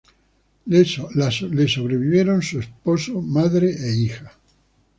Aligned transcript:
La 0.65 1.29
sobrevivieron 1.67 2.41
su 2.41 2.59
esposo, 2.59 3.21
madre, 3.21 3.69
e 3.69 3.95
hija. 3.95 4.33